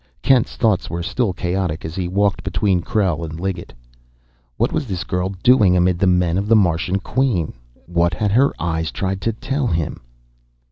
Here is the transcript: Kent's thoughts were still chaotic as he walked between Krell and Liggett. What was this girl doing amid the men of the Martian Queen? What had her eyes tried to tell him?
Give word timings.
Kent's 0.23 0.55
thoughts 0.55 0.89
were 0.89 1.03
still 1.03 1.31
chaotic 1.31 1.85
as 1.85 1.93
he 1.93 2.07
walked 2.07 2.41
between 2.43 2.81
Krell 2.81 3.23
and 3.23 3.39
Liggett. 3.39 3.71
What 4.57 4.73
was 4.73 4.87
this 4.87 5.03
girl 5.03 5.35
doing 5.43 5.77
amid 5.77 5.99
the 5.99 6.07
men 6.07 6.39
of 6.39 6.47
the 6.47 6.55
Martian 6.55 6.97
Queen? 6.97 7.53
What 7.85 8.15
had 8.15 8.31
her 8.31 8.51
eyes 8.59 8.89
tried 8.89 9.21
to 9.21 9.31
tell 9.31 9.67
him? 9.67 10.01